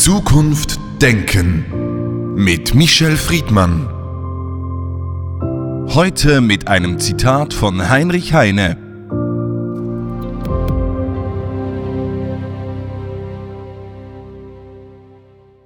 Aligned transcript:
Zukunft 0.00 0.80
Denken 1.02 2.34
mit 2.34 2.74
Michel 2.74 3.18
Friedmann. 3.18 3.86
Heute 5.94 6.40
mit 6.40 6.68
einem 6.68 6.98
Zitat 6.98 7.52
von 7.52 7.90
Heinrich 7.90 8.32
Heine. 8.32 8.78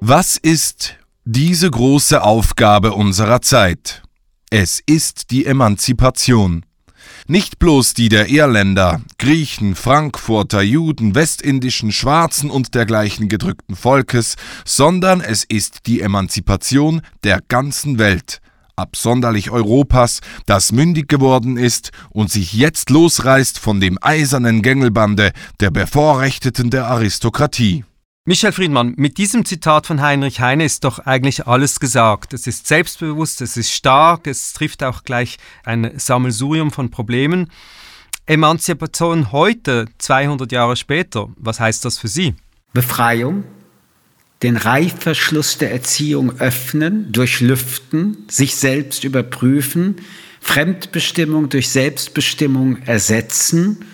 Was 0.00 0.36
ist 0.36 0.96
diese 1.24 1.70
große 1.70 2.20
Aufgabe 2.20 2.92
unserer 2.92 3.40
Zeit? 3.40 4.02
Es 4.50 4.80
ist 4.84 5.30
die 5.30 5.46
Emanzipation. 5.46 6.66
Nicht 7.26 7.58
bloß 7.58 7.94
die 7.94 8.10
der 8.10 8.28
Irländer, 8.28 9.00
Griechen, 9.18 9.76
Frankfurter, 9.76 10.60
Juden, 10.60 11.14
westindischen, 11.14 11.90
Schwarzen 11.90 12.50
und 12.50 12.74
dergleichen 12.74 13.30
gedrückten 13.30 13.76
Volkes, 13.76 14.36
sondern 14.66 15.22
es 15.22 15.42
ist 15.42 15.86
die 15.86 16.02
Emanzipation 16.02 17.00
der 17.22 17.40
ganzen 17.48 17.98
Welt, 17.98 18.42
absonderlich 18.76 19.50
Europas, 19.50 20.20
das 20.44 20.70
mündig 20.70 21.08
geworden 21.08 21.56
ist 21.56 21.92
und 22.10 22.30
sich 22.30 22.52
jetzt 22.52 22.90
losreißt 22.90 23.58
von 23.58 23.80
dem 23.80 23.96
eisernen 24.02 24.60
Gängelbande 24.60 25.32
der 25.60 25.70
Bevorrechteten 25.70 26.68
der 26.68 26.88
Aristokratie. 26.88 27.84
Michel 28.26 28.52
Friedmann, 28.52 28.94
mit 28.96 29.18
diesem 29.18 29.44
Zitat 29.44 29.86
von 29.86 30.00
Heinrich 30.00 30.40
Heine 30.40 30.64
ist 30.64 30.84
doch 30.84 30.98
eigentlich 30.98 31.46
alles 31.46 31.78
gesagt. 31.78 32.32
Es 32.32 32.46
ist 32.46 32.66
selbstbewusst, 32.66 33.42
es 33.42 33.58
ist 33.58 33.70
stark, 33.70 34.26
es 34.26 34.54
trifft 34.54 34.82
auch 34.82 35.04
gleich 35.04 35.36
ein 35.62 35.92
Sammelsurium 35.98 36.70
von 36.70 36.90
Problemen. 36.90 37.50
Emanzipation 38.24 39.30
heute, 39.30 39.84
200 39.98 40.50
Jahre 40.52 40.76
später, 40.76 41.28
was 41.36 41.60
heißt 41.60 41.84
das 41.84 41.98
für 41.98 42.08
Sie? 42.08 42.34
Befreiung, 42.72 43.44
den 44.42 44.56
Reifverschluss 44.56 45.58
der 45.58 45.72
Erziehung 45.72 46.40
öffnen, 46.40 47.12
durchlüften, 47.12 48.24
sich 48.30 48.56
selbst 48.56 49.04
überprüfen, 49.04 49.96
Fremdbestimmung 50.40 51.50
durch 51.50 51.68
Selbstbestimmung 51.68 52.78
ersetzen, 52.84 53.84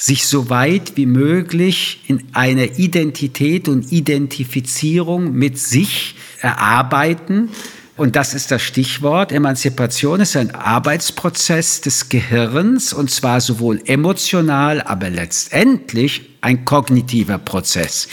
sich 0.00 0.26
so 0.26 0.48
weit 0.48 0.96
wie 0.96 1.04
möglich 1.04 2.00
in 2.06 2.24
einer 2.32 2.78
Identität 2.78 3.68
und 3.68 3.92
Identifizierung 3.92 5.34
mit 5.34 5.58
sich 5.58 6.14
erarbeiten. 6.40 7.50
Und 7.98 8.16
das 8.16 8.32
ist 8.32 8.50
das 8.50 8.62
Stichwort. 8.62 9.30
Emanzipation 9.30 10.20
ist 10.20 10.34
ein 10.36 10.54
Arbeitsprozess 10.54 11.82
des 11.82 12.08
Gehirns 12.08 12.94
und 12.94 13.10
zwar 13.10 13.42
sowohl 13.42 13.82
emotional, 13.84 14.80
aber 14.80 15.10
letztendlich 15.10 16.30
ein 16.40 16.64
kognitiver 16.64 17.36
Prozess. 17.36 18.08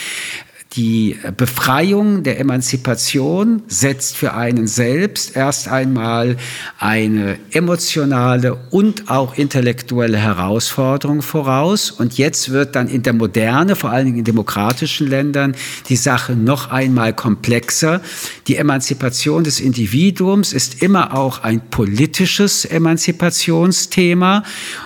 Die 0.74 1.18
Befreiung 1.36 2.24
der 2.24 2.40
Emanzipation 2.40 3.64
setzt 3.68 4.16
für 4.16 4.34
einen 4.34 4.68
selbst 4.68 5.36
erst 5.36 5.70
einmal 5.70 6.38
eine 6.78 7.40
emotionale 7.52 8.56
und 8.70 9.10
auch 9.10 9.38
intellektuelle 9.38 10.18
Herausforderung 10.18 11.22
voraus. 11.22 11.90
Und 11.90 12.18
jetzt 12.18 12.52
wird 12.52 12.76
dann 12.76 12.90
in 12.90 13.02
der 13.02 13.14
Moderne, 13.14 13.76
vor 13.76 13.90
allen 13.90 14.06
Dingen 14.06 14.20
in 14.20 14.24
demokratischen 14.24 15.08
Ländern, 15.08 15.56
die 15.90 15.96
Sache 15.96 16.34
noch 16.34 16.70
einmal 16.70 17.14
komplexer. 17.14 18.02
Die 18.48 18.58
Emanzipation 18.58 19.46
des 19.46 19.60
Individuums 19.60 20.54
ist 20.54 20.84
immer 20.84 21.16
auch 21.18 21.44
ein 21.44 21.62
politisches 21.70 22.66
Emanzipationsthema. 22.66 24.44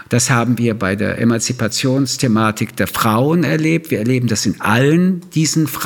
Das 0.09 0.29
haben 0.29 0.57
wir 0.57 0.75
bei 0.75 0.95
der 0.95 1.19
Emanzipationsthematik 1.19 2.75
der 2.75 2.87
Frauen 2.87 3.43
erlebt. 3.43 3.91
Wir 3.91 3.99
erleben 3.99 4.27
das 4.27 4.45
in 4.45 4.61
allen 4.61 5.21
diesen 5.31 5.67
Fragen. 5.67 5.80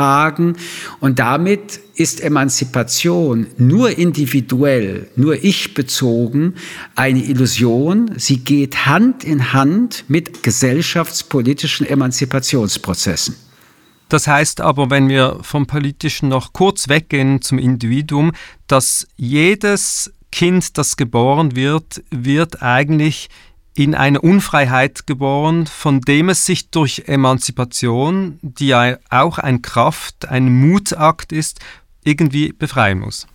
Und 1.00 1.20
damit 1.20 1.80
ist 1.96 2.22
Emanzipation 2.22 3.48
nur 3.58 3.98
individuell, 3.98 5.10
nur 5.16 5.44
ich 5.44 5.74
bezogen 5.74 6.56
eine 6.96 7.24
Illusion. 7.24 8.12
Sie 8.18 8.40
geht 8.40 8.86
Hand 8.86 9.24
in 9.24 9.54
Hand 9.54 10.06
mit 10.08 10.44
gesellschaftspolitischen 10.44 11.88
Emanzipationsprozessen. 11.88 13.36
Das 14.10 14.28
heißt 14.28 14.62
aber, 14.62 14.90
wenn 14.90 15.10
wir 15.10 15.40
vom 15.42 15.66
Politischen 15.66 16.30
noch 16.30 16.54
kurz 16.54 16.90
weggehen 16.90 17.42
zum 17.42 17.58
Individuum, 17.58 18.34
dass 18.68 19.08
jedes 19.16 20.12
Kind, 20.32 20.78
das 20.78 20.98
geboren 20.98 21.56
wird, 21.56 22.04
wird 22.12 22.62
eigentlich 22.62 23.30
in 23.76 23.94
eine 23.94 24.22
Unfreiheit 24.22 25.06
geboren, 25.06 25.68
von 25.68 26.02
dem 26.02 26.30
es 26.30 26.46
sich 26.46 26.70
durch 26.70 27.04
Emanzipation, 27.08 28.40
die 28.42 28.68
ja 28.68 28.98
auch 29.10 29.38
ein 29.38 29.62
Kraft, 29.62 30.28
ein 30.30 30.52
Mutakt 30.52 31.34
ist, 31.34 31.60
irgendwie 32.04 32.54
befreien 32.54 33.00
muss. 33.00 33.28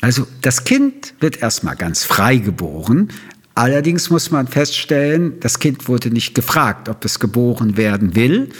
Also 0.00 0.26
das 0.40 0.64
Kind 0.64 1.14
wird 1.20 1.42
erstmal 1.42 1.76
ganz 1.76 2.04
frei 2.04 2.38
geboren. 2.38 3.12
Allerdings 3.54 4.10
muss 4.10 4.30
man 4.30 4.48
feststellen, 4.48 5.38
das 5.40 5.58
Kind 5.58 5.86
wurde 5.86 6.10
nicht 6.10 6.34
gefragt, 6.34 6.88
ob 6.88 7.04
es 7.04 7.20
geboren 7.20 7.76
werden 7.76 8.16
will 8.16 8.50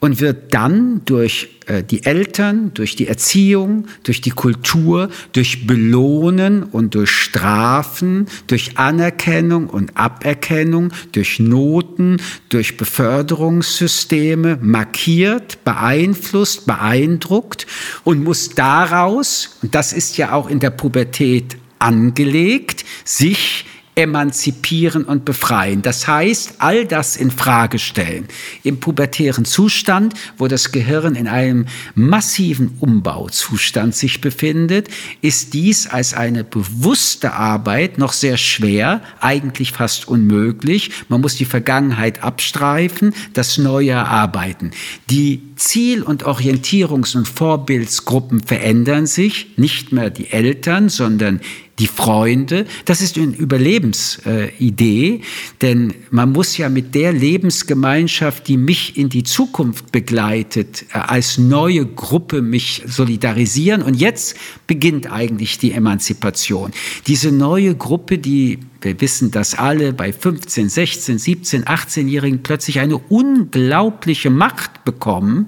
und 0.00 0.20
wird 0.20 0.54
dann 0.54 1.02
durch 1.04 1.60
äh, 1.66 1.84
die 1.84 2.04
Eltern, 2.04 2.72
durch 2.74 2.96
die 2.96 3.06
Erziehung, 3.06 3.86
durch 4.02 4.20
die 4.20 4.30
Kultur, 4.30 5.10
durch 5.32 5.66
Belohnen 5.66 6.62
und 6.62 6.94
durch 6.94 7.10
Strafen, 7.10 8.26
durch 8.46 8.78
Anerkennung 8.78 9.68
und 9.68 9.96
Aberkennung, 9.96 10.92
durch 11.12 11.38
Noten, 11.38 12.16
durch 12.48 12.76
Beförderungssysteme 12.76 14.58
markiert, 14.60 15.62
beeinflusst, 15.64 16.66
beeindruckt 16.66 17.66
und 18.04 18.24
muss 18.24 18.50
daraus, 18.50 19.58
und 19.62 19.74
das 19.74 19.92
ist 19.92 20.16
ja 20.16 20.32
auch 20.32 20.48
in 20.48 20.60
der 20.60 20.70
Pubertät 20.70 21.56
angelegt, 21.78 22.84
sich 23.04 23.59
emanzipieren 24.00 25.04
und 25.04 25.24
befreien. 25.24 25.82
Das 25.82 26.08
heißt, 26.08 26.54
all 26.58 26.86
das 26.86 27.16
in 27.16 27.30
Frage 27.30 27.78
stellen. 27.78 28.26
Im 28.62 28.80
pubertären 28.80 29.44
Zustand, 29.44 30.14
wo 30.38 30.48
das 30.48 30.72
Gehirn 30.72 31.14
in 31.14 31.28
einem 31.28 31.66
massiven 31.94 32.76
Umbauzustand 32.80 33.94
sich 33.94 34.20
befindet, 34.20 34.88
ist 35.20 35.52
dies 35.52 35.86
als 35.86 36.14
eine 36.14 36.44
bewusste 36.44 37.34
Arbeit 37.34 37.98
noch 37.98 38.14
sehr 38.14 38.38
schwer, 38.38 39.02
eigentlich 39.20 39.72
fast 39.72 40.08
unmöglich. 40.08 40.90
Man 41.08 41.20
muss 41.20 41.34
die 41.36 41.44
Vergangenheit 41.44 42.22
abstreifen, 42.24 43.14
das 43.34 43.58
Neue 43.58 43.90
erarbeiten. 43.90 44.70
Die 45.10 45.42
Ziel- 45.56 46.02
und 46.02 46.24
Orientierungs- 46.24 47.16
und 47.16 47.28
Vorbildsgruppen 47.28 48.40
verändern 48.42 49.06
sich, 49.06 49.58
nicht 49.58 49.92
mehr 49.92 50.08
die 50.08 50.30
Eltern, 50.30 50.88
sondern 50.88 51.40
die 51.80 51.86
Freunde. 51.86 52.66
Das 52.84 53.00
ist 53.00 53.16
eine 53.16 53.34
Überlebensidee, 53.34 55.22
denn 55.62 55.94
man 56.10 56.30
muss 56.32 56.56
ja 56.58 56.68
mit 56.68 56.94
der 56.94 57.12
Lebensgemeinschaft, 57.12 58.46
die 58.46 58.58
mich 58.58 58.96
in 58.96 59.08
die 59.08 59.24
Zukunft 59.24 59.90
begleitet, 59.90 60.84
äh, 60.92 60.98
als 60.98 61.38
neue 61.38 61.86
Gruppe 61.86 62.42
mich 62.42 62.82
solidarisieren. 62.86 63.82
Und 63.82 63.94
jetzt 63.94 64.36
beginnt 64.66 65.10
eigentlich 65.10 65.58
die 65.58 65.72
Emanzipation. 65.72 66.70
Diese 67.06 67.32
neue 67.32 67.74
Gruppe, 67.74 68.18
die 68.18 68.58
wir 68.82 68.98
wissen 69.00 69.30
das 69.30 69.54
alle, 69.54 69.92
bei 69.92 70.10
15, 70.10 70.70
16, 70.70 71.18
17, 71.18 71.64
18-Jährigen 71.64 72.42
plötzlich 72.42 72.80
eine 72.80 72.96
unglaubliche 72.96 74.30
Macht 74.30 74.84
bekommen, 74.84 75.46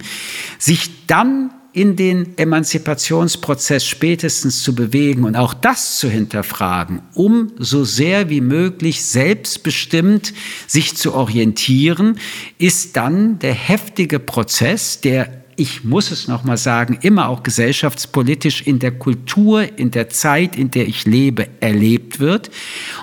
sich 0.59 1.06
dann 1.06 1.50
in 1.72 1.97
den 1.97 2.37
Emanzipationsprozess 2.37 3.87
spätestens 3.87 4.62
zu 4.62 4.75
bewegen 4.75 5.25
und 5.25 5.37
auch 5.37 5.55
das 5.55 5.99
zu 5.99 6.09
hinterfragen, 6.09 7.00
um 7.15 7.53
so 7.59 7.84
sehr 7.84 8.28
wie 8.28 8.43
möglich 8.43 9.05
selbstbestimmt 9.05 10.34
sich 10.66 10.97
zu 10.97 11.15
orientieren, 11.15 12.19
ist 12.59 12.97
dann 12.97 13.38
der 13.38 13.55
heftige 13.55 14.19
Prozess, 14.19 15.00
der 15.00 15.43
ich 15.55 15.84
muss 15.84 16.10
es 16.10 16.28
noch 16.28 16.45
mal 16.45 16.57
sagen, 16.57 16.98
immer 17.03 17.28
auch 17.28 17.42
gesellschaftspolitisch 17.42 18.63
in 18.63 18.78
der 18.78 18.92
Kultur, 18.92 19.78
in 19.78 19.91
der 19.91 20.09
Zeit, 20.09 20.57
in 20.57 20.71
der 20.71 20.89
ich 20.89 21.04
lebe, 21.04 21.47
erlebt 21.60 22.21
wird. 22.21 22.51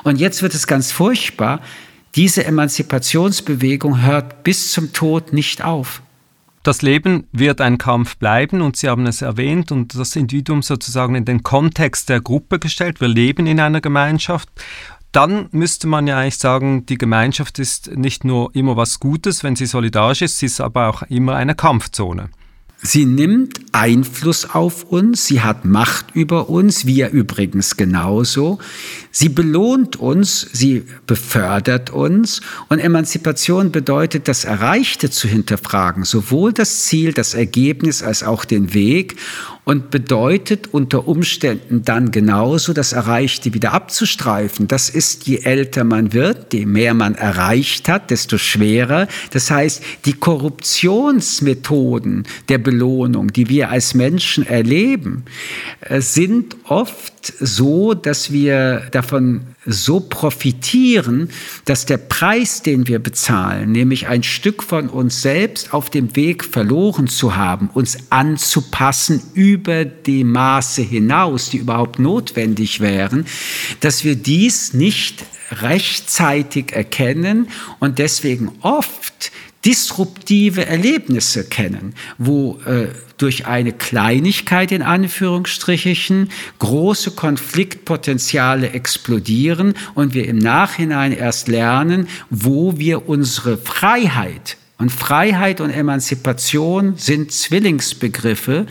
Und 0.04 0.20
jetzt 0.20 0.42
wird 0.42 0.56
es 0.56 0.66
ganz 0.66 0.92
furchtbar. 0.92 1.62
Diese 2.16 2.44
Emanzipationsbewegung 2.44 4.02
hört 4.02 4.44
bis 4.44 4.72
zum 4.72 4.94
Tod 4.94 5.32
nicht 5.32 5.64
auf. 5.64 6.02
Das 6.64 6.82
Leben 6.82 7.26
wird 7.32 7.62
ein 7.62 7.78
Kampf 7.78 8.18
bleiben 8.18 8.62
und 8.62 8.76
Sie 8.76 8.90
haben 8.90 9.06
es 9.06 9.22
erwähnt 9.22 9.72
und 9.72 9.98
das 9.98 10.16
Individuum 10.16 10.62
sozusagen 10.62 11.16
in 11.16 11.24
den 11.24 11.42
Kontext 11.42 12.10
der 12.10 12.20
Gruppe 12.20 12.60
gestellt. 12.60 13.00
Wir 13.00 13.08
leben 13.08 13.48
in 13.48 13.60
einer 13.60 13.80
Gemeinschaft. 13.80 14.50
Dann 15.12 15.48
müsste 15.52 15.88
man 15.88 16.06
ja 16.06 16.20
eigentlich 16.20 16.38
sagen, 16.38 16.86
die 16.86 16.98
Gemeinschaft 16.98 17.60
ist 17.60 17.96
nicht 17.96 18.26
nur 18.26 18.54
immer 18.56 18.78
was 18.78 19.00
Gutes, 19.00 19.44
wenn 19.44 19.56
sie 19.56 19.66
solidarisch 19.66 20.22
ist, 20.22 20.38
sie 20.38 20.46
ist 20.46 20.62
aber 20.62 20.88
auch 20.88 21.02
immer 21.04 21.36
eine 21.36 21.56
Kampfzone. 21.56 22.30
Sie 22.82 23.06
nimmt 23.06 23.60
Einfluss 23.74 24.50
auf 24.50 24.84
uns, 24.86 25.26
sie 25.26 25.42
hat 25.42 25.66
Macht 25.66 26.16
über 26.16 26.50
uns, 26.50 26.86
wir 26.86 27.10
übrigens 27.10 27.76
genauso. 27.76 28.60
Sie 29.12 29.28
belohnt 29.28 29.98
uns, 29.98 30.48
sie 30.54 30.86
befördert 31.06 31.90
uns 31.90 32.40
und 32.70 32.80
Emanzipation 32.80 33.74
bedeutet, 33.74 34.30
das 34.30 34.46
Erreichte 34.46 35.10
zu 35.10 35.28
hinterfragen, 35.28 36.06
sowohl 36.06 36.54
das 36.54 36.86
Ziel, 36.86 37.12
das 37.12 37.34
Ergebnis 37.34 38.02
als 38.02 38.24
auch 38.24 38.46
den 38.46 38.74
Weg 38.74 39.18
und 39.70 39.92
bedeutet 39.92 40.74
unter 40.74 41.08
Umständen 41.08 41.84
dann 41.86 42.10
genauso 42.10 42.74
das 42.74 42.92
Erreichte 42.92 43.54
wieder 43.54 43.72
abzustreifen. 43.72 44.68
Das 44.68 44.90
ist, 44.90 45.28
je 45.28 45.42
älter 45.44 45.84
man 45.84 46.12
wird, 46.12 46.56
je 46.56 46.66
mehr 46.66 46.96
man 46.96 47.14
erreicht 47.14 47.88
hat, 47.88 48.10
desto 48.10 48.40
schwerer. 48.40 49.08
Das 49.30 49.52
heißt, 49.52 49.84
die 50.06 50.14
Korruptionsmethoden 50.14 52.24
der 52.50 52.58
Belohnung, 52.58 53.32
die 53.32 53.48
wir 53.48 53.70
als 53.70 53.94
Menschen 53.94 54.44
erleben, 54.44 55.26
äh, 55.82 56.02
sind 56.02 56.56
oft 56.64 57.19
so, 57.26 57.94
dass 57.94 58.32
wir 58.32 58.88
davon 58.92 59.42
so 59.66 60.00
profitieren, 60.00 61.30
dass 61.66 61.86
der 61.86 61.98
Preis, 61.98 62.62
den 62.62 62.88
wir 62.88 63.00
bezahlen, 63.00 63.72
nämlich 63.72 64.08
ein 64.08 64.24
Stück 64.24 64.64
von 64.64 64.90
uns 64.90 65.22
selbst 65.22 65.74
auf 65.74 65.90
dem 65.90 66.16
Weg 66.16 66.44
verloren 66.44 67.08
zu 67.08 67.36
haben, 67.36 67.70
uns 67.74 67.98
anzupassen 68.10 69.22
über 69.34 69.86
die 69.86 70.24
Maße 70.24 70.82
hinaus, 70.82 71.50
die 71.50 71.58
überhaupt 71.58 72.00
notwendig 72.00 72.80
wären, 72.80 73.26
dass 73.82 74.04
wir 74.04 74.16
dies 74.16 74.74
nicht 74.74 75.26
rechtzeitig 75.52 76.74
erkennen 76.74 77.48
und 77.80 78.00
deswegen 78.00 78.52
oft 78.62 79.32
disruptive 79.66 80.66
Erlebnisse 80.66 81.48
kennen, 81.48 81.94
wo 82.18 82.60
äh, 82.66 82.88
durch 83.18 83.46
eine 83.46 83.74
Kleinigkeit 83.74 84.72
in 84.72 84.82
Anführungsstrichen 84.82 86.30
große 86.60 87.12
Konfliktpotenziale 87.12 88.72
explodieren 88.72 89.74
und 89.96 90.14
wir 90.14 90.28
im 90.28 90.38
Nachhinein 90.38 91.12
erst 91.12 91.50
lernen, 91.50 92.08
wo 92.30 92.78
wir 92.78 93.10
unsere 93.10 93.58
Freiheit 93.58 94.58
und 94.78 94.92
Freiheit 94.92 95.60
und 95.60 95.72
Emanzipation 95.72 96.94
sind 96.96 97.34
Zwillingsbegriffe 97.34 98.66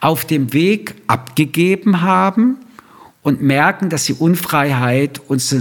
auf 0.00 0.24
dem 0.24 0.54
Weg 0.54 0.94
abgegeben 1.08 2.00
haben 2.00 2.56
und 3.22 3.40
merken, 3.40 3.88
dass 3.88 4.04
die 4.04 4.14
Unfreiheit 4.14 5.20
uns 5.28 5.54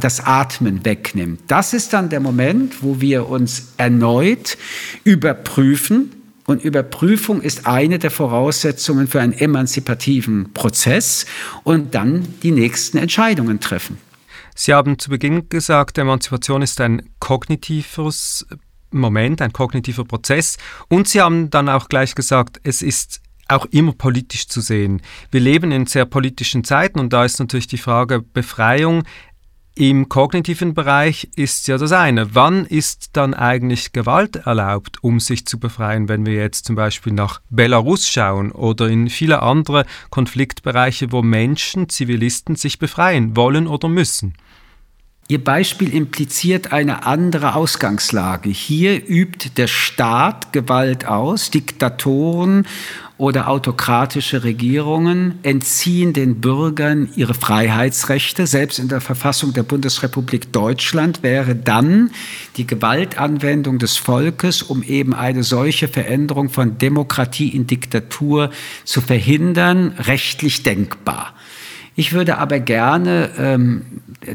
das 0.00 0.20
Atmen 0.24 0.84
wegnimmt. 0.84 1.40
Das 1.48 1.72
ist 1.74 1.92
dann 1.92 2.08
der 2.08 2.20
Moment, 2.20 2.82
wo 2.82 3.00
wir 3.00 3.28
uns 3.28 3.72
erneut 3.76 4.56
überprüfen. 5.04 6.12
Und 6.46 6.64
Überprüfung 6.64 7.42
ist 7.42 7.66
eine 7.66 7.98
der 7.98 8.10
Voraussetzungen 8.10 9.06
für 9.06 9.20
einen 9.20 9.34
emanzipativen 9.34 10.52
Prozess 10.54 11.26
und 11.62 11.94
dann 11.94 12.26
die 12.42 12.52
nächsten 12.52 12.96
Entscheidungen 12.96 13.60
treffen. 13.60 13.98
Sie 14.54 14.72
haben 14.72 14.98
zu 14.98 15.10
Beginn 15.10 15.48
gesagt, 15.50 15.98
Emanzipation 15.98 16.62
ist 16.62 16.80
ein 16.80 17.10
kognitives 17.18 18.46
Moment, 18.90 19.42
ein 19.42 19.52
kognitiver 19.52 20.04
Prozess. 20.04 20.56
Und 20.88 21.06
Sie 21.08 21.20
haben 21.20 21.50
dann 21.50 21.68
auch 21.68 21.88
gleich 21.88 22.14
gesagt, 22.14 22.60
es 22.64 22.80
ist 22.82 23.20
auch 23.48 23.66
immer 23.66 23.92
politisch 23.92 24.46
zu 24.46 24.60
sehen. 24.60 25.02
Wir 25.30 25.40
leben 25.40 25.72
in 25.72 25.86
sehr 25.86 26.04
politischen 26.04 26.64
Zeiten 26.64 27.00
und 27.00 27.12
da 27.12 27.24
ist 27.24 27.40
natürlich 27.40 27.66
die 27.66 27.78
Frage 27.78 28.20
Befreiung 28.20 29.04
im 29.78 30.08
kognitiven 30.08 30.74
Bereich 30.74 31.28
ist 31.36 31.68
ja 31.68 31.78
das 31.78 31.92
eine. 31.92 32.34
Wann 32.34 32.66
ist 32.66 33.10
dann 33.12 33.32
eigentlich 33.32 33.92
Gewalt 33.92 34.34
erlaubt, 34.34 34.96
um 35.04 35.20
sich 35.20 35.46
zu 35.46 35.60
befreien, 35.60 36.08
wenn 36.08 36.26
wir 36.26 36.34
jetzt 36.34 36.64
zum 36.64 36.74
Beispiel 36.74 37.12
nach 37.12 37.40
Belarus 37.48 38.08
schauen 38.08 38.50
oder 38.50 38.88
in 38.88 39.08
viele 39.08 39.40
andere 39.40 39.86
Konfliktbereiche, 40.10 41.12
wo 41.12 41.22
Menschen, 41.22 41.88
Zivilisten 41.88 42.56
sich 42.56 42.80
befreien 42.80 43.36
wollen 43.36 43.68
oder 43.68 43.88
müssen? 43.88 44.34
Ihr 45.30 45.44
Beispiel 45.44 45.94
impliziert 45.94 46.72
eine 46.72 47.04
andere 47.04 47.54
Ausgangslage. 47.54 48.48
Hier 48.48 49.06
übt 49.06 49.50
der 49.58 49.66
Staat 49.66 50.54
Gewalt 50.54 51.04
aus, 51.04 51.50
Diktatoren 51.50 52.66
oder 53.18 53.48
autokratische 53.48 54.42
Regierungen 54.42 55.38
entziehen 55.42 56.14
den 56.14 56.40
Bürgern 56.40 57.10
ihre 57.14 57.34
Freiheitsrechte. 57.34 58.46
Selbst 58.46 58.78
in 58.78 58.88
der 58.88 59.02
Verfassung 59.02 59.52
der 59.52 59.64
Bundesrepublik 59.64 60.50
Deutschland 60.50 61.22
wäre 61.22 61.54
dann 61.54 62.10
die 62.56 62.66
Gewaltanwendung 62.66 63.78
des 63.78 63.98
Volkes, 63.98 64.62
um 64.62 64.82
eben 64.82 65.12
eine 65.12 65.42
solche 65.42 65.88
Veränderung 65.88 66.48
von 66.48 66.78
Demokratie 66.78 67.50
in 67.50 67.66
Diktatur 67.66 68.50
zu 68.84 69.02
verhindern, 69.02 69.92
rechtlich 69.98 70.62
denkbar. 70.62 71.34
Ich 71.98 72.12
würde 72.12 72.38
aber 72.38 72.60
gerne 72.60 73.30
ähm, 73.38 73.82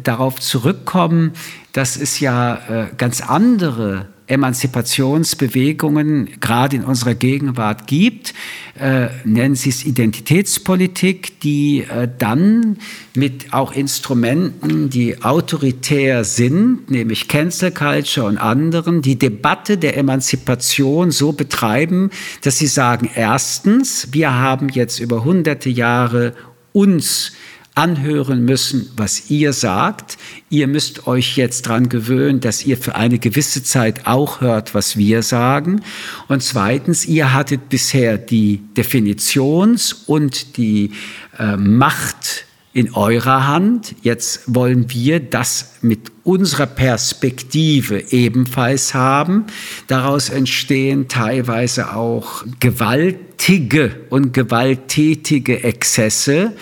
darauf 0.03 0.41
zurückkommen, 0.41 1.31
dass 1.71 1.95
es 1.95 2.19
ja 2.19 2.55
äh, 2.55 2.87
ganz 2.97 3.21
andere 3.21 4.09
Emanzipationsbewegungen 4.27 6.41
gerade 6.41 6.75
in 6.75 6.83
unserer 6.83 7.15
Gegenwart 7.15 7.87
gibt, 7.87 8.33
äh, 8.77 9.07
nennen 9.23 9.55
Sie 9.55 9.69
es 9.69 9.85
Identitätspolitik, 9.85 11.39
die 11.39 11.85
äh, 11.89 12.09
dann 12.17 12.79
mit 13.15 13.53
auch 13.53 13.71
Instrumenten, 13.71 14.89
die 14.89 15.23
autoritär 15.23 16.25
sind, 16.25 16.91
nämlich 16.91 17.29
Cancel 17.29 17.71
Culture 17.71 18.27
und 18.27 18.39
anderen, 18.39 19.01
die 19.01 19.17
Debatte 19.17 19.77
der 19.77 19.95
Emanzipation 19.95 21.11
so 21.11 21.31
betreiben, 21.31 22.09
dass 22.41 22.57
sie 22.57 22.67
sagen, 22.67 23.09
erstens, 23.15 24.09
wir 24.11 24.33
haben 24.33 24.67
jetzt 24.67 24.99
über 24.99 25.23
hunderte 25.23 25.69
Jahre 25.69 26.33
uns 26.73 27.31
anhören 27.75 28.45
müssen, 28.45 28.91
was 28.95 29.31
ihr 29.31 29.51
sagt. 29.53 30.17
Ihr 30.49 30.67
müsst 30.67 31.07
euch 31.07 31.37
jetzt 31.37 31.63
dran 31.63 31.89
gewöhnen, 31.89 32.39
dass 32.39 32.65
ihr 32.65 32.77
für 32.77 32.95
eine 32.95 33.17
gewisse 33.17 33.63
Zeit 33.63 34.05
auch 34.05 34.41
hört, 34.41 34.75
was 34.75 34.95
wir 34.95 35.23
sagen. 35.23 35.81
Und 36.27 36.43
zweitens, 36.43 37.05
ihr 37.05 37.33
hattet 37.33 37.69
bisher 37.69 38.17
die 38.17 38.61
Definitions- 38.75 40.03
und 40.05 40.57
die 40.57 40.91
äh, 41.39 41.57
Macht 41.57 42.45
in 42.73 42.93
eurer 42.95 43.47
Hand. 43.47 43.95
Jetzt 44.01 44.41
wollen 44.47 44.89
wir 44.89 45.19
das 45.19 45.75
mit 45.81 46.11
unserer 46.23 46.65
Perspektive 46.65 48.11
ebenfalls 48.11 48.95
haben. 48.95 49.45
Daraus 49.87 50.29
entstehen 50.29 51.07
teilweise 51.07 51.95
auch 51.95 52.43
gewaltige 52.59 53.95
und 54.09 54.33
gewalttätige 54.33 55.63
Exzesse. 55.63 56.53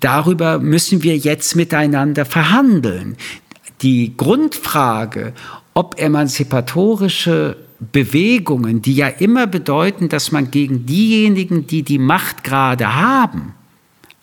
Darüber 0.00 0.58
müssen 0.58 1.02
wir 1.02 1.16
jetzt 1.16 1.56
miteinander 1.56 2.26
verhandeln. 2.26 3.16
Die 3.80 4.16
Grundfrage, 4.16 5.32
ob 5.72 5.98
emanzipatorische 5.98 7.56
Bewegungen, 7.92 8.82
die 8.82 8.94
ja 8.94 9.08
immer 9.08 9.46
bedeuten, 9.46 10.08
dass 10.08 10.30
man 10.30 10.50
gegen 10.50 10.86
diejenigen, 10.86 11.66
die 11.66 11.82
die 11.82 11.98
Macht 11.98 12.44
gerade 12.44 12.94
haben, 12.94 13.54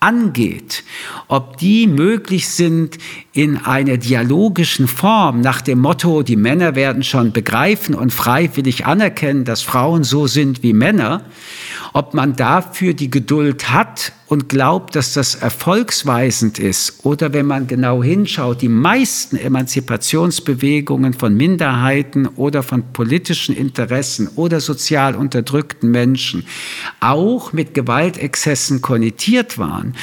angeht, 0.02 0.84
ob 1.28 1.56
die 1.58 1.86
möglich 1.86 2.48
sind 2.48 2.98
in 3.32 3.56
einer 3.58 3.96
dialogischen 3.96 4.88
Form 4.88 5.40
nach 5.40 5.60
dem 5.60 5.78
Motto, 5.78 6.22
die 6.22 6.36
Männer 6.36 6.74
werden 6.74 7.02
schon 7.02 7.32
begreifen 7.32 7.94
und 7.94 8.12
freiwillig 8.12 8.84
anerkennen, 8.84 9.44
dass 9.44 9.62
Frauen 9.62 10.04
so 10.04 10.26
sind 10.26 10.62
wie 10.62 10.72
Männer, 10.72 11.24
ob 11.92 12.14
man 12.14 12.36
dafür 12.36 12.94
die 12.94 13.10
Geduld 13.10 13.70
hat 13.70 14.12
und 14.26 14.48
glaubt, 14.48 14.96
dass 14.96 15.12
das 15.12 15.34
erfolgsweisend 15.34 16.58
ist. 16.58 17.04
Oder 17.04 17.34
wenn 17.34 17.44
man 17.44 17.66
genau 17.66 18.02
hinschaut, 18.02 18.62
die 18.62 18.68
meisten 18.70 19.36
Emanzipationsbewegungen 19.36 21.12
von 21.12 21.36
Minderheiten 21.36 22.26
oder 22.26 22.62
von 22.62 22.92
politischen 22.94 23.54
Interessen 23.54 24.28
oder 24.36 24.60
sozial 24.60 25.16
unterdrückten 25.16 25.90
Menschen 25.90 26.46
auch 27.00 27.52
mit 27.52 27.74
Gewaltexzessen 27.74 28.80
konnotiert 28.80 29.58
waren. 29.58 29.94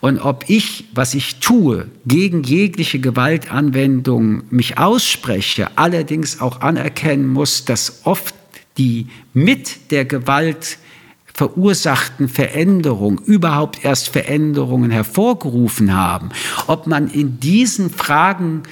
Und 0.00 0.18
ob 0.18 0.44
ich, 0.48 0.84
was 0.92 1.14
ich 1.14 1.40
tue, 1.40 1.86
gegen 2.04 2.42
jegliche 2.42 2.98
Gewaltanwendung 2.98 4.42
mich 4.50 4.76
ausspreche, 4.76 5.70
allerdings 5.76 6.42
auch 6.42 6.60
anerkennen 6.60 7.26
muss, 7.26 7.64
dass 7.64 8.02
oft 8.04 8.34
die 8.76 9.06
mit 9.32 9.90
der 9.90 10.04
Gewalt 10.04 10.78
verursachten 11.38 12.28
Veränderungen 12.28 13.18
überhaupt 13.18 13.84
erst 13.84 14.08
Veränderungen 14.08 14.90
hervorgerufen 14.90 15.94
haben, 15.94 16.30
ob 16.66 16.88
man 16.88 17.08
in 17.08 17.38
diesen 17.38 17.90
Fragen 17.90 18.64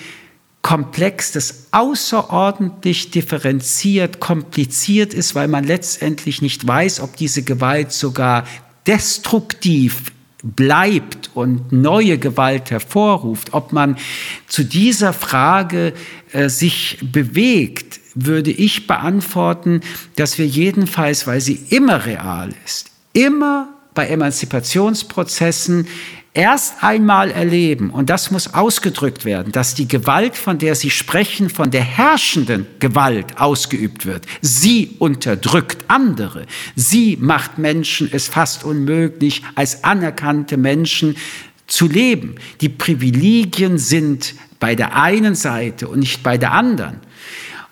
Komplex, 0.62 1.30
das 1.30 1.68
außerordentlich 1.70 3.12
differenziert, 3.12 4.18
kompliziert 4.18 5.14
ist, 5.14 5.36
weil 5.36 5.46
man 5.46 5.62
letztendlich 5.62 6.42
nicht 6.42 6.66
weiß, 6.66 6.98
ob 6.98 7.14
diese 7.14 7.44
Gewalt 7.44 7.92
sogar 7.92 8.44
destruktiv 8.84 10.10
bleibt 10.42 11.30
und 11.34 11.70
neue 11.70 12.18
Gewalt 12.18 12.72
hervorruft, 12.72 13.54
ob 13.54 13.72
man 13.72 13.96
zu 14.48 14.64
dieser 14.64 15.12
Frage 15.12 15.92
äh, 16.32 16.48
sich 16.48 16.98
bewegt, 17.00 18.00
würde 18.16 18.50
ich 18.50 18.86
beantworten, 18.86 19.82
dass 20.16 20.38
wir 20.38 20.46
jedenfalls, 20.46 21.26
weil 21.26 21.40
sie 21.40 21.60
immer 21.70 22.06
real 22.06 22.50
ist, 22.64 22.90
immer 23.12 23.68
bei 23.94 24.08
Emanzipationsprozessen 24.08 25.86
erst 26.36 26.82
einmal 26.82 27.30
erleben, 27.30 27.90
und 27.90 28.10
das 28.10 28.30
muss 28.30 28.52
ausgedrückt 28.52 29.24
werden, 29.24 29.52
dass 29.52 29.74
die 29.74 29.88
Gewalt, 29.88 30.36
von 30.36 30.58
der 30.58 30.74
Sie 30.74 30.90
sprechen, 30.90 31.48
von 31.48 31.70
der 31.70 31.82
herrschenden 31.82 32.66
Gewalt 32.78 33.38
ausgeübt 33.38 34.04
wird. 34.04 34.26
Sie 34.42 34.96
unterdrückt 34.98 35.84
andere. 35.88 36.44
Sie 36.74 37.16
macht 37.18 37.56
Menschen 37.56 38.08
es 38.12 38.28
fast 38.28 38.64
unmöglich, 38.64 39.42
als 39.54 39.82
anerkannte 39.82 40.58
Menschen 40.58 41.16
zu 41.66 41.88
leben. 41.88 42.34
Die 42.60 42.68
Privilegien 42.68 43.78
sind 43.78 44.34
bei 44.60 44.74
der 44.74 44.94
einen 44.94 45.34
Seite 45.34 45.88
und 45.88 46.00
nicht 46.00 46.22
bei 46.22 46.36
der 46.36 46.52
anderen. 46.52 47.00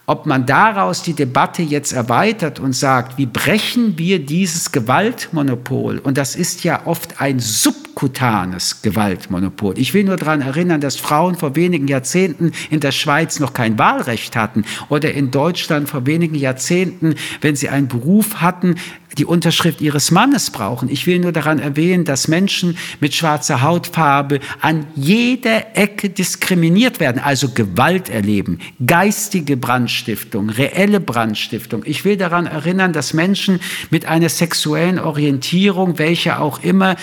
Ob 0.07 0.27
man 0.27 0.45
daraus 0.45 1.03
die 1.03 1.15
Debatte 1.15 1.63
jetzt 1.63 1.95
erweitert 1.95 2.61
und 2.61 2.75
sagt, 2.75 3.17
wie 3.17 3.25
brechen 3.25 3.97
wir 3.97 4.19
dieses 4.19 4.71
Gewaltmonopol? 4.71 5.99
Und 5.99 6.19
das 6.19 6.37
ist 6.37 6.63
ja 6.63 6.83
oft 6.85 7.23
ein 7.23 7.41
subkutanes 7.41 8.83
Gewaltmonopol. 8.83 9.79
Ich 9.79 9.95
will 9.95 10.05
nur 10.05 10.17
daran 10.17 10.43
erinnern, 10.43 10.83
dass 10.83 10.97
Frauen 10.97 11.37
vor 11.37 11.57
wenigen 11.57 11.89
Jahrzehnten 11.89 12.53
in 12.69 12.81
der 12.81 12.93
Schweiz 12.93 13.41
noch 13.41 13.55
kein 13.55 13.79
Wahlrecht 13.79 14.37
hatten 14.37 14.67
oder 14.91 15.15
in 15.15 15.31
Deutschland 15.31 15.89
vor 15.89 16.05
wenigen 16.05 16.35
Jahrzehnten, 16.35 17.15
wenn 17.41 17.57
sie 17.57 17.71
einen 17.71 17.89
Beruf 17.89 18.43
hatten, 18.43 18.75
die 19.19 19.25
Unterschrift 19.25 19.81
ihres 19.81 20.11
Mannes 20.11 20.51
brauchen. 20.51 20.89
Ich 20.89 21.07
will 21.07 21.19
nur 21.19 21.33
daran 21.33 21.59
erwähnen, 21.59 22.05
dass 22.05 22.29
Menschen 22.29 22.77
mit 23.01 23.15
schwarzer 23.15 23.63
Hautfarbe 23.63 24.41
an 24.61 24.87
jeder 24.95 25.77
Ecke 25.77 26.11
diskriminiert 26.11 27.01
werden, 27.01 27.21
also 27.23 27.51
Gewalt 27.51 28.09
erleben, 28.09 28.59
geistige 28.85 29.57
Brandstiftung, 29.57 30.51
reelle 30.51 31.01
Brandstiftung. 31.01 31.83
Ich 31.85 32.05
will 32.05 32.17
daran 32.17 32.47
erinnern, 32.47 32.93
dass 32.93 33.13
Menschen 33.15 33.61
mit 33.91 34.07
einer 34.07 34.29
sexuellen 34.29 34.99
Orientierung, 34.99 35.99
welche 35.99 36.39
auch 36.39 36.63
immer, 36.63 36.97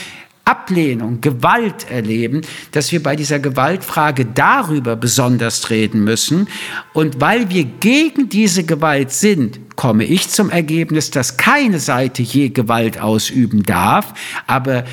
Ablehnung, 0.46 1.22
Gewalt 1.22 1.90
erleben, 1.90 2.42
dass 2.72 2.92
wir 2.92 3.02
bei 3.02 3.16
dieser 3.16 3.40
Gewaltfrage 3.40 4.26
darüber 4.26 4.96
besonders 4.96 5.70
reden 5.70 6.04
müssen. 6.04 6.48
Und 6.94 7.22
weil 7.22 7.50
wir 7.50 7.64
gegen 7.64 8.30
diese 8.30 8.64
Gewalt 8.64 9.12
sind, 9.12 9.60
komme 9.76 10.04
ich 10.04 10.30
zum 10.30 10.50
Ergebnis, 10.50 11.12
dass 11.12 11.38
keine 11.38 11.80
Seite 11.80 12.22
je 12.22 12.50
Gewalt 12.50 13.00
ausüben 13.00 13.64
darf, 13.64 14.14
aber 14.48 14.86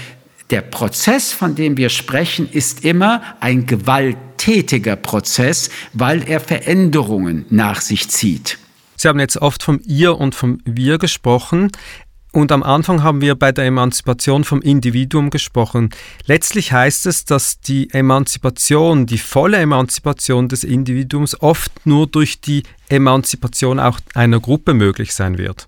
der 0.51 0.63
Prozess, 0.63 1.33
von 1.33 1.55
dem 1.55 1.77
wir 1.77 1.91
sprechen, 1.91 2.49
ist 2.51 2.85
immer 2.85 3.23
ein 3.41 3.67
gewalttätiger 3.67 4.97
Prozess, 4.97 5.69
weil 5.93 6.27
er 6.27 6.41
Veränderungen 6.41 7.45
nach 7.51 7.81
sich 7.83 8.09
zieht. 8.09 8.59
Sie 8.97 9.09
haben 9.09 9.21
jetzt 9.21 9.37
oft 9.37 9.63
vom 9.63 9.81
Ihr 9.85 10.19
und 10.19 10.35
vom 10.35 10.59
Wir 10.65 10.99
gesprochen. 10.99 11.71
Und 12.39 12.53
am 12.53 12.63
Anfang 12.63 13.03
haben 13.03 13.21
wir 13.21 13.35
bei 13.35 13.51
der 13.51 13.65
Emanzipation 13.65 14.45
vom 14.45 14.63
Individuum 14.63 15.31
gesprochen. 15.31 15.91
Letztlich 16.25 16.73
heißt 16.73 17.07
es, 17.07 17.25
dass 17.25 17.59
die 17.59 17.91
Emanzipation, 17.91 19.07
die 19.07 19.19
volle 19.19 19.57
Emanzipation 19.57 20.47
des 20.47 20.63
Individuums 20.63 21.43
oft 21.43 21.85
nur 21.85 22.07
durch 22.07 22.41
die 22.41 22.63
Emanzipation 22.91 23.81
auch 23.81 23.99
einer 24.15 24.39
Gruppe 24.39 24.73
möglich 24.73 25.15
sein 25.15 25.37
wird. 25.37 25.67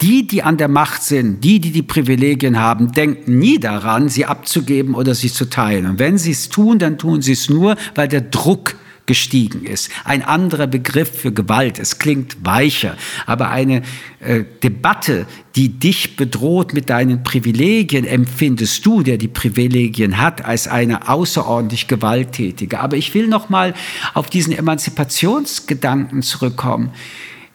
Die, 0.00 0.28
die 0.28 0.44
an 0.44 0.58
der 0.58 0.68
Macht 0.68 1.02
sind, 1.02 1.42
die, 1.42 1.58
die 1.58 1.72
die 1.72 1.82
Privilegien 1.82 2.60
haben, 2.60 2.92
denken 2.92 3.40
nie 3.40 3.58
daran, 3.58 4.08
sie 4.08 4.26
abzugeben 4.26 4.94
oder 4.94 5.16
sie 5.16 5.32
zu 5.32 5.46
teilen. 5.46 5.86
Und 5.86 5.98
wenn 5.98 6.18
sie 6.18 6.30
es 6.30 6.50
tun, 6.50 6.78
dann 6.78 6.98
tun 6.98 7.20
sie 7.20 7.32
es 7.32 7.50
nur, 7.50 7.74
weil 7.96 8.06
der 8.06 8.20
Druck 8.20 8.76
gestiegen 9.10 9.64
ist. 9.64 9.90
Ein 10.04 10.22
anderer 10.22 10.68
Begriff 10.68 11.10
für 11.10 11.32
Gewalt. 11.32 11.80
Es 11.80 11.98
klingt 11.98 12.36
weicher, 12.44 12.96
aber 13.26 13.50
eine 13.50 13.82
äh, 14.20 14.44
Debatte, 14.62 15.26
die 15.56 15.68
dich 15.68 16.14
bedroht 16.14 16.74
mit 16.74 16.90
deinen 16.90 17.24
Privilegien, 17.24 18.04
empfindest 18.04 18.86
du, 18.86 19.02
der 19.02 19.18
die 19.18 19.26
Privilegien 19.26 20.18
hat, 20.18 20.44
als 20.44 20.68
eine 20.68 21.08
außerordentlich 21.08 21.88
gewalttätige. 21.88 22.78
Aber 22.78 22.96
ich 22.96 23.12
will 23.12 23.26
noch 23.26 23.48
mal 23.48 23.74
auf 24.14 24.30
diesen 24.30 24.56
Emanzipationsgedanken 24.56 26.22
zurückkommen. 26.22 26.90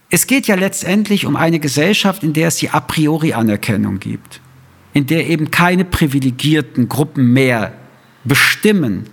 Es 0.10 0.28
geht 0.28 0.48
ja 0.48 0.56
letztendlich 0.56 1.26
um 1.26 1.38
eine 1.38 1.62
Gesellschaft, 1.62 2.22
in 2.22 2.34
der 2.34 2.50
es 2.50 2.58
die 2.58 2.70
a 2.70 2.82
priori 2.82 3.32
Anerkennung 3.32 4.02
gibt, 4.02 4.42
in 4.92 5.08
der 5.08 5.30
eben 5.30 5.52
keine 5.52 5.86
privilegierten 5.86 6.90
Gruppen 6.90 7.32
mehr 7.32 7.72
bestimmen 8.26 9.06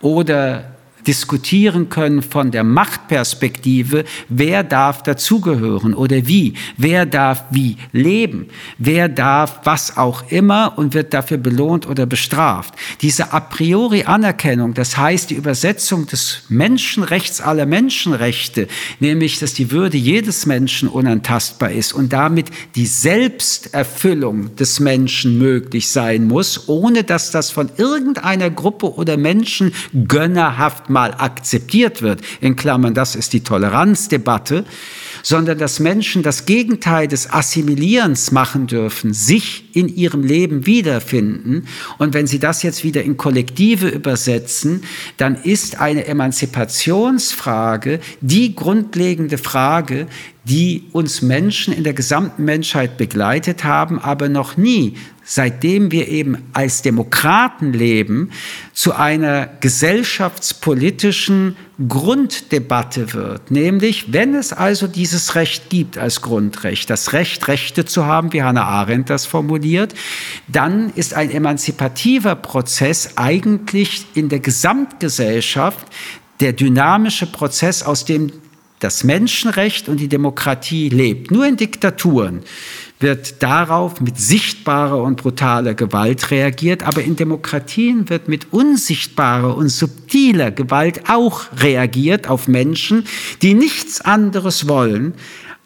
oder 0.00 0.73
diskutieren 1.06 1.88
können 1.88 2.22
von 2.22 2.50
der 2.50 2.64
Machtperspektive, 2.64 4.04
wer 4.28 4.64
darf 4.64 5.02
dazugehören 5.02 5.94
oder 5.94 6.26
wie, 6.26 6.54
wer 6.76 7.06
darf 7.06 7.44
wie 7.50 7.76
leben, 7.92 8.48
wer 8.78 9.08
darf 9.08 9.60
was 9.64 9.96
auch 9.96 10.30
immer 10.30 10.74
und 10.76 10.94
wird 10.94 11.14
dafür 11.14 11.38
belohnt 11.38 11.86
oder 11.86 12.06
bestraft. 12.06 12.74
Diese 13.02 13.32
a 13.32 13.40
priori 13.40 14.04
Anerkennung, 14.04 14.74
das 14.74 14.96
heißt 14.96 15.30
die 15.30 15.34
Übersetzung 15.34 16.06
des 16.06 16.44
Menschenrechts 16.48 17.40
aller 17.40 17.66
Menschenrechte, 17.66 18.68
nämlich 19.00 19.38
dass 19.38 19.54
die 19.54 19.70
Würde 19.70 19.96
jedes 19.96 20.46
Menschen 20.46 20.88
unantastbar 20.88 21.70
ist 21.70 21.92
und 21.92 22.12
damit 22.12 22.46
die 22.74 22.86
Selbsterfüllung 22.86 24.56
des 24.56 24.80
Menschen 24.80 25.38
möglich 25.38 25.88
sein 25.88 26.26
muss, 26.26 26.68
ohne 26.68 27.04
dass 27.04 27.30
das 27.30 27.50
von 27.50 27.70
irgendeiner 27.76 28.50
Gruppe 28.50 28.94
oder 28.94 29.16
Menschen 29.16 29.72
gönnerhaft 30.08 30.90
mal 30.94 31.12
akzeptiert 31.18 32.00
wird, 32.00 32.22
in 32.40 32.56
Klammern, 32.56 32.94
das 32.94 33.14
ist 33.14 33.34
die 33.34 33.44
Toleranzdebatte, 33.44 34.64
sondern 35.22 35.58
dass 35.58 35.80
Menschen 35.80 36.22
das 36.22 36.46
Gegenteil 36.46 37.08
des 37.08 37.30
Assimilierens 37.30 38.30
machen 38.32 38.66
dürfen, 38.66 39.12
sich 39.12 39.74
in 39.74 39.88
ihrem 39.88 40.22
Leben 40.22 40.64
wiederfinden. 40.66 41.66
Und 41.98 42.14
wenn 42.14 42.26
Sie 42.26 42.38
das 42.38 42.62
jetzt 42.62 42.84
wieder 42.84 43.02
in 43.02 43.18
Kollektive 43.18 43.88
übersetzen, 43.88 44.82
dann 45.18 45.34
ist 45.34 45.80
eine 45.80 46.06
Emanzipationsfrage 46.06 48.00
die 48.20 48.54
grundlegende 48.54 49.36
Frage, 49.36 50.06
die 50.44 50.84
uns 50.92 51.22
Menschen 51.22 51.72
in 51.74 51.84
der 51.84 51.94
gesamten 51.94 52.44
Menschheit 52.44 52.96
begleitet 52.98 53.64
haben, 53.64 53.98
aber 53.98 54.28
noch 54.28 54.56
nie 54.56 54.96
seitdem 55.24 55.90
wir 55.90 56.08
eben 56.08 56.36
als 56.52 56.82
Demokraten 56.82 57.72
leben, 57.72 58.30
zu 58.72 58.94
einer 58.94 59.48
gesellschaftspolitischen 59.60 61.56
Grunddebatte 61.88 63.14
wird. 63.14 63.50
Nämlich, 63.50 64.12
wenn 64.12 64.34
es 64.34 64.52
also 64.52 64.86
dieses 64.86 65.34
Recht 65.34 65.70
gibt 65.70 65.96
als 65.98 66.20
Grundrecht, 66.20 66.90
das 66.90 67.14
Recht, 67.14 67.48
Rechte 67.48 67.86
zu 67.86 68.04
haben, 68.04 68.32
wie 68.32 68.42
Hannah 68.42 68.64
Arendt 68.64 69.10
das 69.10 69.26
formuliert, 69.26 69.94
dann 70.46 70.90
ist 70.90 71.14
ein 71.14 71.30
emanzipativer 71.30 72.36
Prozess 72.36 73.16
eigentlich 73.16 74.04
in 74.14 74.28
der 74.28 74.40
Gesamtgesellschaft 74.40 75.86
der 76.40 76.52
dynamische 76.52 77.26
Prozess, 77.26 77.82
aus 77.82 78.04
dem 78.04 78.30
das 78.84 79.02
Menschenrecht 79.02 79.88
und 79.88 79.98
die 79.98 80.08
Demokratie 80.08 80.90
lebt. 80.90 81.30
Nur 81.30 81.46
in 81.46 81.56
Diktaturen 81.56 82.42
wird 83.00 83.42
darauf 83.42 84.00
mit 84.00 84.18
sichtbarer 84.18 85.02
und 85.02 85.16
brutaler 85.16 85.74
Gewalt 85.74 86.30
reagiert, 86.30 86.82
aber 86.82 87.02
in 87.02 87.16
Demokratien 87.16 88.10
wird 88.10 88.28
mit 88.28 88.52
unsichtbarer 88.52 89.56
und 89.56 89.70
subtiler 89.70 90.50
Gewalt 90.50 91.08
auch 91.08 91.44
reagiert 91.56 92.28
auf 92.28 92.46
Menschen, 92.46 93.04
die 93.40 93.54
nichts 93.54 94.02
anderes 94.02 94.68
wollen, 94.68 95.14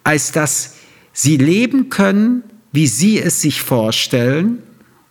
als 0.03 0.31
dass 0.31 0.77
sie 1.11 1.37
leben 1.37 1.89
können, 1.89 2.43
wie 2.71 2.87
sie 2.87 3.19
es 3.19 3.41
sich 3.41 3.61
vorstellen, 3.61 4.63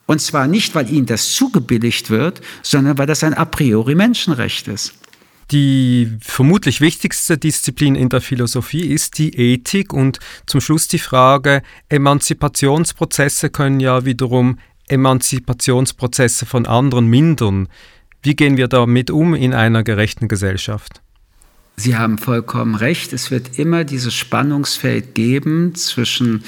und 0.07 0.23
zwar 0.23 0.47
nicht, 0.47 0.75
weil 0.75 0.91
ihnen 0.91 1.05
das 1.05 1.33
zugebilligt 1.33 2.09
wird, 2.09 2.41
sondern 2.63 2.97
weil 2.97 3.07
das 3.07 3.23
ein 3.23 3.35
a 3.35 3.45
priori 3.45 3.95
Menschenrecht 3.95 4.67
ist. 4.67 4.98
Die 5.51 6.11
vermutlich 6.21 6.83
wichtigste 6.83 7.39
Disziplin 7.39 7.95
in 7.95 8.11
der 8.11 8.21
Philosophie 8.21 8.87
ist 8.87 9.17
die 9.17 9.35
Ethik 9.35 9.95
und 9.95 10.19
zum 10.45 10.61
Schluss 10.61 10.89
die 10.89 10.99
Frage, 10.99 11.63
Emanzipationsprozesse 11.89 13.49
können 13.49 13.81
ja 13.81 14.05
wiederum 14.05 14.59
Emanzipationsprozesse 14.89 16.45
von 16.45 16.67
anderen 16.67 17.07
mindern. 17.07 17.69
Wie 18.23 18.37
gehen 18.37 18.59
wir 18.59 18.69
damit 18.69 19.11
um 19.11 19.35
in 19.35 19.55
einer 19.55 19.83
gerechten 19.83 20.29
Gesellschaft? 20.29 21.01
Sie 21.77 21.97
haben 21.97 22.19
vollkommen 22.19 22.75
recht. 22.75 23.13
Es 23.15 23.31
wird 23.31 23.59
immer 23.59 23.85
dieses 23.85 24.13
Spannungsfeld 24.13 25.15
geben 25.15 25.75
zwischen 25.77 26.43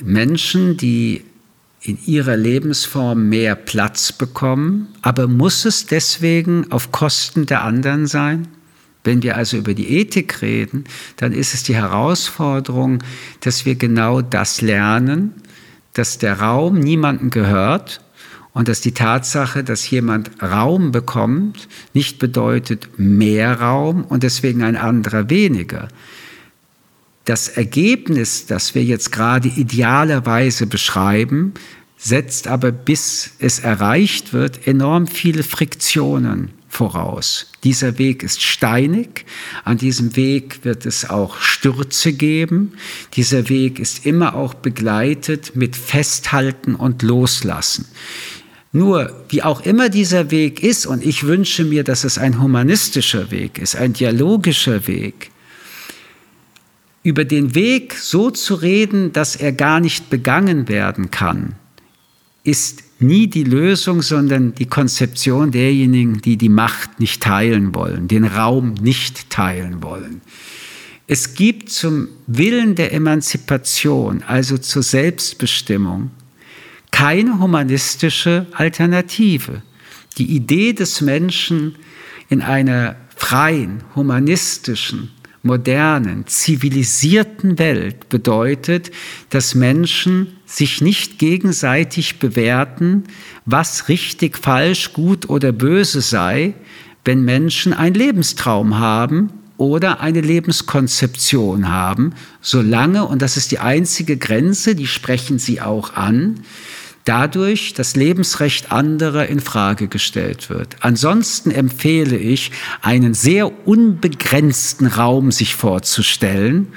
Menschen, 0.00 0.76
die 0.76 1.24
in 1.82 1.98
ihrer 2.06 2.36
Lebensform 2.36 3.28
mehr 3.28 3.54
Platz 3.54 4.12
bekommen, 4.12 4.88
aber 5.02 5.28
muss 5.28 5.64
es 5.64 5.86
deswegen 5.86 6.70
auf 6.70 6.92
Kosten 6.92 7.46
der 7.46 7.64
anderen 7.64 8.06
sein? 8.06 8.48
Wenn 9.02 9.22
wir 9.22 9.36
also 9.36 9.56
über 9.56 9.72
die 9.72 9.98
Ethik 9.98 10.42
reden, 10.42 10.84
dann 11.16 11.32
ist 11.32 11.54
es 11.54 11.62
die 11.62 11.74
Herausforderung, 11.74 13.02
dass 13.40 13.64
wir 13.64 13.76
genau 13.76 14.20
das 14.20 14.60
lernen, 14.60 15.32
dass 15.94 16.18
der 16.18 16.40
Raum 16.40 16.78
niemandem 16.78 17.30
gehört 17.30 18.02
und 18.52 18.68
dass 18.68 18.82
die 18.82 18.92
Tatsache, 18.92 19.64
dass 19.64 19.88
jemand 19.88 20.30
Raum 20.42 20.92
bekommt, 20.92 21.68
nicht 21.94 22.18
bedeutet 22.18 22.98
mehr 22.98 23.58
Raum 23.60 24.04
und 24.04 24.22
deswegen 24.22 24.62
ein 24.62 24.76
anderer 24.76 25.30
weniger. 25.30 25.88
Das 27.30 27.46
Ergebnis, 27.46 28.46
das 28.46 28.74
wir 28.74 28.82
jetzt 28.82 29.12
gerade 29.12 29.46
idealerweise 29.46 30.66
beschreiben, 30.66 31.54
setzt 31.96 32.48
aber, 32.48 32.72
bis 32.72 33.34
es 33.38 33.60
erreicht 33.60 34.32
wird, 34.32 34.66
enorm 34.66 35.06
viele 35.06 35.44
Friktionen 35.44 36.50
voraus. 36.66 37.52
Dieser 37.62 37.98
Weg 37.98 38.24
ist 38.24 38.42
steinig, 38.42 39.26
an 39.62 39.78
diesem 39.78 40.16
Weg 40.16 40.64
wird 40.64 40.86
es 40.86 41.08
auch 41.08 41.38
Stürze 41.38 42.12
geben. 42.14 42.72
Dieser 43.14 43.48
Weg 43.48 43.78
ist 43.78 44.06
immer 44.06 44.34
auch 44.34 44.54
begleitet 44.54 45.54
mit 45.54 45.76
Festhalten 45.76 46.74
und 46.74 47.02
Loslassen. 47.02 47.86
Nur, 48.72 49.24
wie 49.28 49.44
auch 49.44 49.60
immer 49.60 49.88
dieser 49.88 50.32
Weg 50.32 50.64
ist, 50.64 50.84
und 50.84 51.06
ich 51.06 51.22
wünsche 51.22 51.64
mir, 51.64 51.84
dass 51.84 52.02
es 52.02 52.18
ein 52.18 52.42
humanistischer 52.42 53.30
Weg 53.30 53.58
ist, 53.58 53.76
ein 53.76 53.92
dialogischer 53.92 54.88
Weg, 54.88 55.30
über 57.02 57.24
den 57.24 57.54
Weg 57.54 57.94
so 57.94 58.30
zu 58.30 58.54
reden, 58.54 59.12
dass 59.12 59.36
er 59.36 59.52
gar 59.52 59.80
nicht 59.80 60.10
begangen 60.10 60.68
werden 60.68 61.10
kann, 61.10 61.54
ist 62.44 62.82
nie 62.98 63.26
die 63.26 63.44
Lösung, 63.44 64.02
sondern 64.02 64.54
die 64.54 64.66
Konzeption 64.66 65.50
derjenigen, 65.50 66.20
die 66.20 66.36
die 66.36 66.48
Macht 66.48 67.00
nicht 67.00 67.22
teilen 67.22 67.74
wollen, 67.74 68.08
den 68.08 68.24
Raum 68.24 68.74
nicht 68.74 69.30
teilen 69.30 69.82
wollen. 69.82 70.20
Es 71.06 71.34
gibt 71.34 71.70
zum 71.70 72.08
Willen 72.26 72.74
der 72.76 72.92
Emanzipation, 72.92 74.22
also 74.26 74.58
zur 74.58 74.82
Selbstbestimmung, 74.82 76.10
keine 76.90 77.38
humanistische 77.38 78.46
Alternative. 78.52 79.62
Die 80.18 80.36
Idee 80.36 80.72
des 80.72 81.00
Menschen 81.00 81.76
in 82.28 82.42
einer 82.42 82.96
freien, 83.16 83.82
humanistischen, 83.96 85.10
modernen, 85.42 86.26
zivilisierten 86.26 87.58
Welt 87.58 88.08
bedeutet, 88.08 88.90
dass 89.30 89.54
Menschen 89.54 90.36
sich 90.44 90.80
nicht 90.80 91.18
gegenseitig 91.18 92.18
bewerten, 92.18 93.04
was 93.46 93.88
richtig, 93.88 94.38
falsch, 94.38 94.92
gut 94.92 95.28
oder 95.28 95.52
böse 95.52 96.00
sei, 96.00 96.54
wenn 97.04 97.24
Menschen 97.24 97.72
einen 97.72 97.94
Lebenstraum 97.94 98.78
haben 98.78 99.30
oder 99.56 100.00
eine 100.00 100.20
Lebenskonzeption 100.20 101.68
haben, 101.68 102.14
solange, 102.40 103.06
und 103.06 103.22
das 103.22 103.36
ist 103.36 103.50
die 103.50 103.58
einzige 103.58 104.16
Grenze, 104.16 104.74
die 104.74 104.86
sprechen 104.86 105.38
sie 105.38 105.60
auch 105.60 105.94
an, 105.94 106.40
dadurch 107.04 107.74
das 107.74 107.96
Lebensrecht 107.96 108.72
anderer 108.72 109.26
in 109.26 109.40
Frage 109.40 109.88
gestellt 109.88 110.50
wird. 110.50 110.76
Ansonsten 110.80 111.50
empfehle 111.50 112.16
ich, 112.16 112.52
einen 112.82 113.14
sehr 113.14 113.66
unbegrenzten 113.66 114.86
Raum 114.86 115.32
sich 115.32 115.54
vorzustellen. 115.54 116.68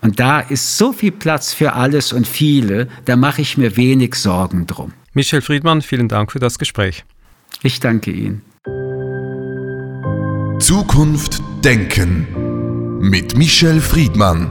Und 0.00 0.20
da 0.20 0.40
ist 0.40 0.78
so 0.78 0.92
viel 0.92 1.12
Platz 1.12 1.52
für 1.52 1.72
alles 1.72 2.12
und 2.12 2.26
viele, 2.26 2.88
da 3.04 3.16
mache 3.16 3.42
ich 3.42 3.56
mir 3.56 3.76
wenig 3.76 4.14
Sorgen 4.14 4.66
drum. 4.66 4.92
Michel 5.12 5.42
Friedmann, 5.42 5.82
vielen 5.82 6.08
Dank 6.08 6.32
für 6.32 6.38
das 6.38 6.58
Gespräch. 6.58 7.04
Ich 7.62 7.80
danke 7.80 8.12
Ihnen. 8.12 8.42
Zukunft 10.60 11.40
Denken 11.64 12.98
mit 13.00 13.36
Michel 13.36 13.80
Friedmann. 13.80 14.50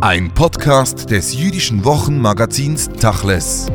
Ein 0.00 0.32
Podcast 0.32 1.10
des 1.10 1.34
jüdischen 1.34 1.84
Wochenmagazins 1.84 2.88
Tachles. 2.88 3.66